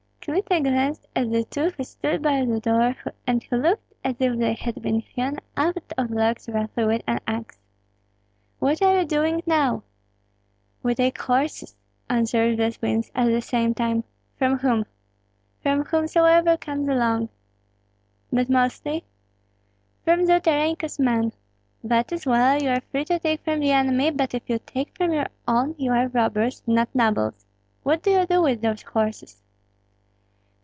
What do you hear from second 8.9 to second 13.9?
you doing now?" "We take horses!" answered the twins at the same